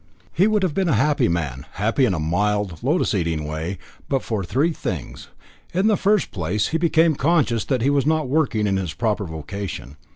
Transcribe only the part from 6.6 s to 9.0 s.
he became conscious that he was not working in his